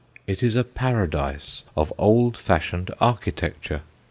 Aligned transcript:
It 0.25 0.41
is 0.41 0.55
a 0.55 0.63
paradise 0.63 1.63
of 1.77 1.93
old 1.99 2.35
fashioned 2.35 2.89
architecture. 2.99 3.83